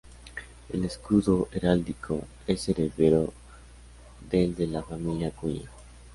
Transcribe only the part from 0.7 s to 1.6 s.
escudo